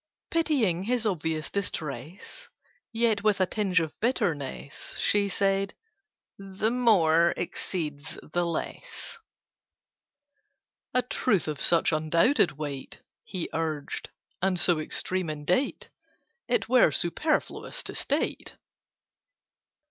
[0.31, 2.49] Pitying his obvious distress,
[2.91, 5.75] Yet with a tinge of bitterness, She said
[6.39, 9.19] "The More exceeds the Less."
[10.95, 14.09] "A truth of such undoubted weight," He urged,
[14.41, 15.89] "and so extreme in date,
[16.47, 18.55] It were superfluous to state."